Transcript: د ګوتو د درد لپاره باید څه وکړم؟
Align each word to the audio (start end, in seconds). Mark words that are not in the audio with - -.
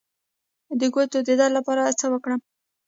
د 0.79 0.81
ګوتو 0.93 1.19
د 1.27 1.29
درد 1.39 1.51
لپاره 1.57 1.79
باید 1.83 1.99
څه 2.01 2.07
وکړم؟ 2.09 2.39